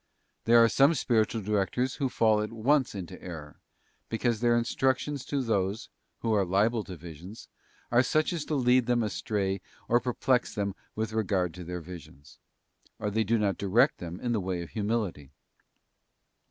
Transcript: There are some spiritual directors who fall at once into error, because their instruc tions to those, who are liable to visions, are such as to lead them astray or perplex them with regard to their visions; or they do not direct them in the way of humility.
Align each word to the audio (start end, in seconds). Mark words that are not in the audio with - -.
There 0.45 0.57
are 0.63 0.67
some 0.67 0.95
spiritual 0.95 1.43
directors 1.43 1.97
who 1.97 2.09
fall 2.09 2.41
at 2.41 2.51
once 2.51 2.95
into 2.95 3.21
error, 3.21 3.59
because 4.09 4.39
their 4.39 4.59
instruc 4.59 4.97
tions 4.97 5.23
to 5.25 5.43
those, 5.43 5.89
who 6.21 6.33
are 6.33 6.43
liable 6.43 6.83
to 6.85 6.97
visions, 6.97 7.49
are 7.91 8.01
such 8.01 8.33
as 8.33 8.43
to 8.45 8.55
lead 8.55 8.87
them 8.87 9.03
astray 9.03 9.61
or 9.87 9.99
perplex 9.99 10.55
them 10.55 10.73
with 10.95 11.13
regard 11.13 11.53
to 11.53 11.63
their 11.63 11.81
visions; 11.81 12.39
or 12.97 13.11
they 13.11 13.23
do 13.23 13.37
not 13.37 13.59
direct 13.59 13.99
them 13.99 14.19
in 14.19 14.31
the 14.31 14.41
way 14.41 14.63
of 14.63 14.71
humility. 14.71 15.29